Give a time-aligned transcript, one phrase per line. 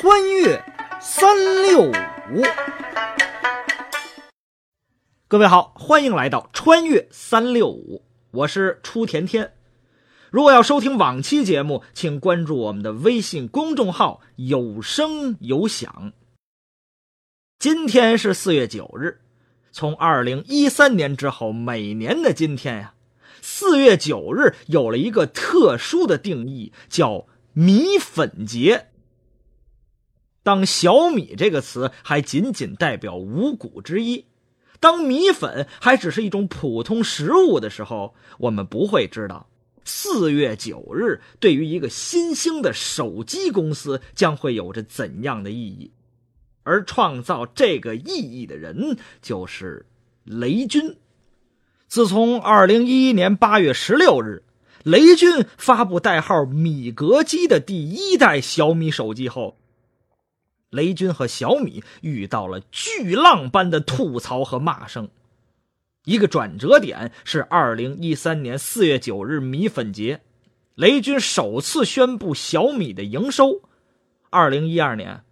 [0.00, 0.64] 穿越
[0.98, 2.42] 三六五，
[5.28, 9.52] 各位好，欢迎来到穿越三六五，我是初甜甜。
[10.30, 16.14] 如果要收听往期节目，请关注我们的微信公众号“有声有响”。
[17.60, 19.20] 今天是四月九日，
[19.70, 22.94] 从二零一三年之后，每年的今天呀，
[23.42, 28.86] 四月九日有了一个特殊的定义，叫米粉节。
[30.50, 34.24] 当小米这个词还仅仅代表五谷之一，
[34.80, 39.46] 当米粉还只是一种普通食物的时候，我们不会知道
[39.84, 45.92] 四月九日对于一个新兴的手机公司将会有着怎样的意义。
[46.64, 49.86] 而创造这个意义的人就是
[50.24, 50.96] 雷军。
[51.86, 54.42] 自从二零一一年八月十六日，
[54.82, 59.59] 雷军发布代号“米格机”的第一代小米手机后。
[60.70, 65.08] 雷军和小米遇到了巨浪般的吐槽和骂声。
[66.04, 70.22] 一个转折点是二零一三年四月九日米粉节，
[70.74, 73.62] 雷军首次宣布小米的营收。
[74.30, 75.24] 二零一二年，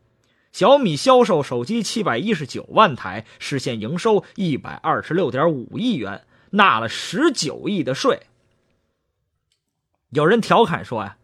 [0.52, 8.22] 小米销售手机七百一十九万台，实现营收一百二十六点五亿元，纳了十九亿的税。
[10.10, 11.17] 有人调侃说呀。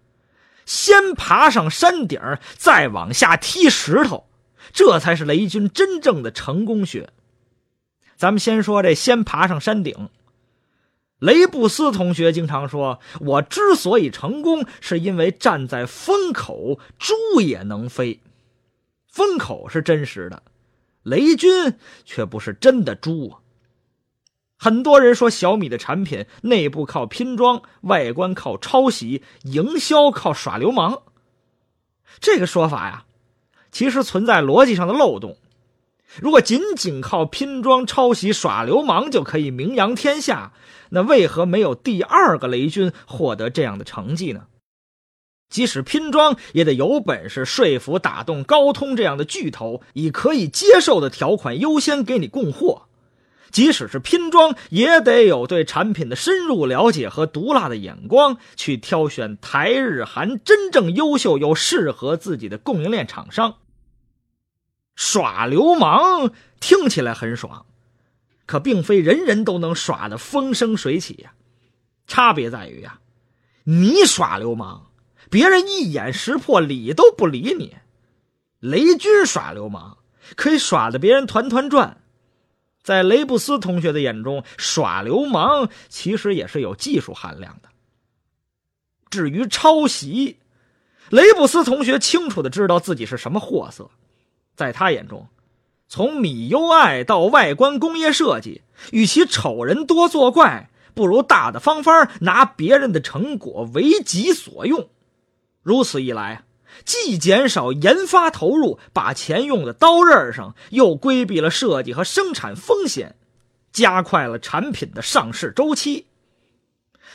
[0.66, 2.20] 先爬上山顶，
[2.56, 4.26] 再往下踢石头，
[4.72, 7.10] 这才是雷军真正的成功学。
[8.16, 10.08] 咱们先说这先爬上山顶。
[11.18, 18.20] 雷布斯同学经常说：“我之所以成功，是因为站在风口，猪也能飞。”
[19.08, 20.42] 风口是真实的，
[21.02, 23.40] 雷军却不是真的猪啊。
[24.64, 31.02] 很多人说小米的产品内部靠拼装，外观靠抄袭，营销靠耍流氓。
[32.18, 33.04] 这个说法呀，
[33.70, 35.36] 其实存在逻辑上的漏洞。
[36.18, 40.54] 如果仅仅靠拼装、抄袭、耍流氓就可以名扬天下，
[40.88, 44.46] 那为何没有第二个雷军获得这样的成绩呢？
[45.50, 52.86] 即使拼装，也得有本事说服、打动高通这样的巨头，以可以接受的条款优先给你供货。
[53.50, 63.56] 即使是拼装，也得有对产品的深入了解和毒辣的眼光，去挑选台日韩真正优秀又适合自己的供应链厂商。
[64.96, 67.66] 耍流氓听起来很爽，
[68.46, 71.34] 可并非人人都能耍得风生水起呀。
[72.06, 73.00] 差别在于呀，
[73.64, 74.90] 你耍流氓，
[75.30, 77.76] 别人一眼识破，理都不理你；
[78.60, 79.98] 雷军耍流氓，
[80.36, 82.03] 可以耍得别人团团转。
[82.84, 87.70] 在雷布斯同学的眼中，耍流氓其实也是有技术含量的。
[89.08, 90.36] 至于抄袭，
[91.08, 93.90] 雷布斯同学清楚的知道自己是什么货色。
[94.54, 95.26] 在他眼中，
[95.88, 98.60] 从米 UI 到外观工业设计，
[98.92, 104.90] 与其丑人多作怪，不如大大方方拿别人的成果为己所用。
[105.62, 106.44] 如此一来。
[106.84, 113.16] 既减少研发投入，把钱用在刀刃上，又规避了设计和生产风险，
[113.72, 116.06] 加快了产品的上市周期。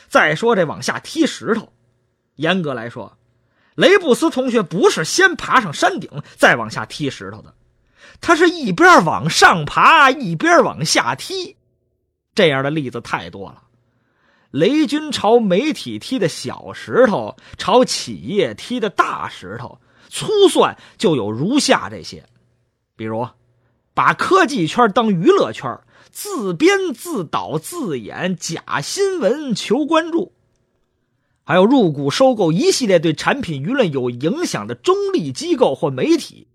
[0.08, 1.72] 再说这往下踢石头，
[2.36, 3.16] 严格来说，
[3.76, 7.54] 雷布斯同学不是先爬上山顶再往下踢石头的，
[8.20, 11.56] 他是一边往上爬一边往下踢。
[12.34, 13.62] 这样的例子太多了。
[14.50, 19.78] 雷军朝媒体踢的小石头，朝企业踢的大石头，
[20.08, 22.26] 粗算就有如下这些：
[22.96, 23.28] 比如，
[23.94, 25.78] 把科技圈当娱乐圈，
[26.10, 30.32] 自编自导自演假新闻求关注；
[31.44, 36.48] 还有入股收购一系列对产品舆论有影响的中立机构或媒体，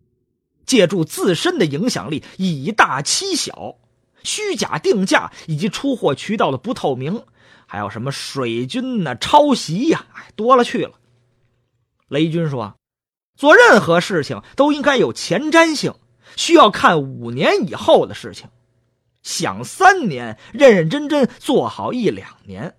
[0.66, 3.76] 借助自身的影响力以大欺小，
[4.22, 7.24] 虚假定价以及出货渠道的不透明。
[7.76, 9.18] 还有什么水军呢？
[9.18, 10.94] 抄袭呀，哎，多了去了。
[12.08, 12.76] 雷军说
[13.36, 15.94] ：“做任何事情都应该有前瞻性，
[16.38, 18.48] 需要看五年以后的事情，
[19.24, 22.76] 想三年，认认真真做好一两年。”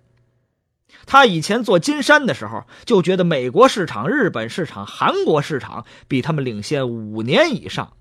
[1.05, 7.93] 他以前做金山的时候，就觉得美国市场、日本市场、韩国市场比他们领先五年以上。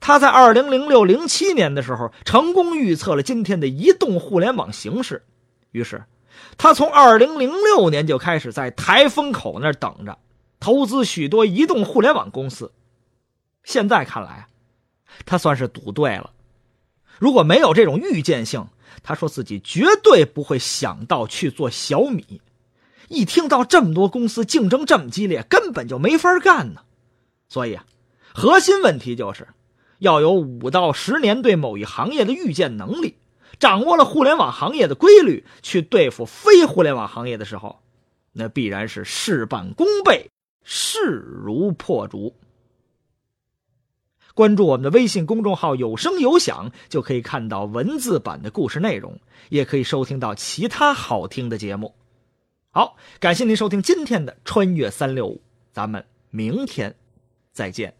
[0.00, 5.26] 他在二零零六零七年的时候，成功预测了今天的移动互联网形势。
[5.72, 6.04] 于是，
[6.56, 10.18] 他从二零零六年就开始在台风口那儿等着，
[10.60, 12.72] 投资许多移动互联网公司。
[13.64, 14.46] 现在看来，
[15.26, 16.30] 他算是赌对了。
[17.18, 18.66] 如果没有这种预见性，
[19.02, 22.40] 他说自己绝对不会想到去做小米。
[23.08, 26.82] 一听到这么多公司竞争这么激烈，根本就没法干呢。
[27.48, 27.84] 所以啊，
[28.34, 29.48] 核心问题就是
[29.98, 33.16] 要有五到十年对某一行业的预见能力，
[33.58, 37.80] 掌握了互联网行业的规律，去对付非互联网行业的时候，
[38.32, 40.30] 那必然是事半功倍，
[40.62, 41.00] 势
[41.44, 42.34] 如破竹。
[44.34, 49.18] 关注我们的微信公众号“有声有响”，就可以看到文字版的故事内容，
[49.48, 51.92] 也可以收听到其他好听的节目。
[52.70, 55.34] 好，感谢您收听今天的《穿越三六五》，
[55.72, 56.94] 咱们明天
[57.50, 57.97] 再见。